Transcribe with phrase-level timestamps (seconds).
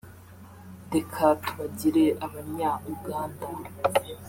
[0.95, 3.45] reka tubagire Abanya-Uganda